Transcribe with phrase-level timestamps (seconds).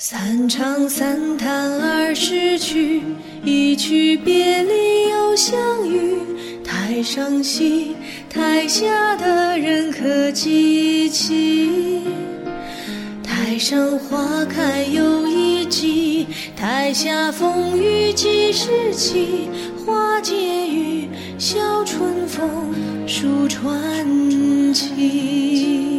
[0.00, 3.02] 三唱三叹二十曲，
[3.44, 6.20] 一曲别离又相遇。
[6.64, 7.96] 台上戏，
[8.30, 12.02] 台下的人可记起？
[13.24, 19.48] 台上花开又一季，台下风雨几时起？
[19.84, 20.36] 花解
[20.68, 21.08] 语，
[21.40, 22.72] 笑春风，
[23.04, 25.97] 书传奇。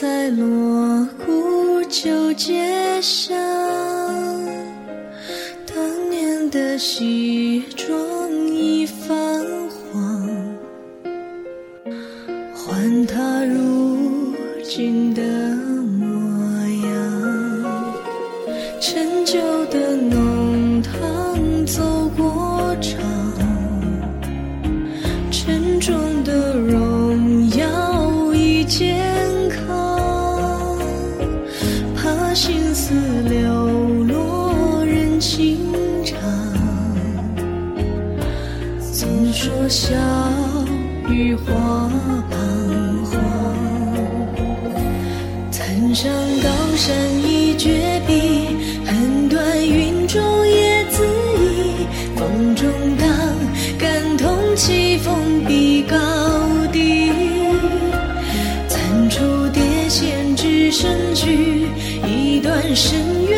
[0.00, 3.36] 在锣鼓旧街上。
[5.66, 10.28] 当年的西装已泛黄，
[12.54, 16.08] 换他如今的模
[16.88, 17.92] 样。
[18.80, 22.98] 陈旧的弄堂走过场，
[25.30, 26.80] 沉重的荣
[32.34, 32.94] 心思
[33.28, 33.68] 流
[34.04, 35.58] 落人情
[36.02, 36.18] 长。
[38.92, 39.94] 总说笑
[41.08, 41.90] 语花
[42.30, 43.20] 彷徨。
[45.50, 46.10] 曾上
[46.42, 48.46] 高山一绝壁，
[48.86, 51.04] 横断云中也自
[51.38, 51.86] 意。
[52.16, 52.66] 风中
[52.96, 53.08] 荡，
[53.78, 55.96] 感同起风比高
[62.74, 63.31] 一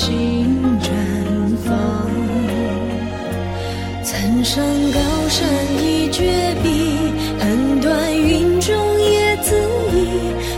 [0.00, 0.46] 尽
[0.80, 0.88] 绽
[1.62, 1.76] 放。
[4.02, 5.46] 曾上高山
[5.78, 6.96] 一绝壁，
[7.38, 9.54] 横断云中叶自
[9.92, 10.08] 移。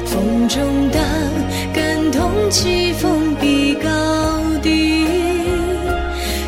[0.06, 1.02] 风中荡，
[1.74, 3.90] 感同起风比高
[4.62, 5.06] 低。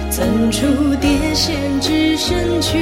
[0.08, 0.64] 怎处
[1.00, 2.78] 叠线只身去，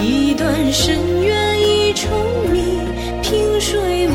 [0.00, 0.94] 一段深
[1.24, 2.08] 渊一重
[2.52, 2.78] 迷。
[3.20, 4.06] 凭谁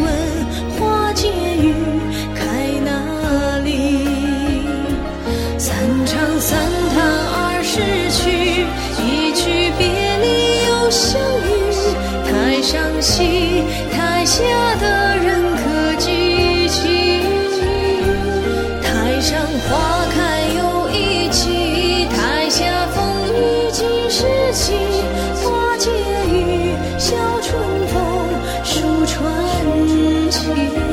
[30.56, 30.87] You.